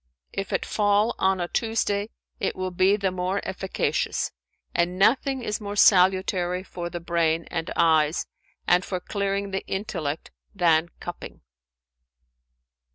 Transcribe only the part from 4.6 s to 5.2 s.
and